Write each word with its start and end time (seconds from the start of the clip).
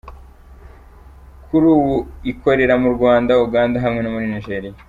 Kuri 1.47 1.65
ubu 1.75 1.95
ikorera 2.31 2.73
mu 2.83 2.89
Rwanda, 2.95 3.31
Uganda 3.45 3.77
hamwe 3.83 3.99
no 4.01 4.09
muri 4.15 4.27
Nigeria. 4.33 4.73